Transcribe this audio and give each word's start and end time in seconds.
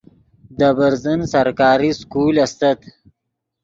دے 0.57 0.69
برزن 0.77 1.19
سرکاری 1.31 1.89
سکول 2.01 2.35
استت 2.45 2.79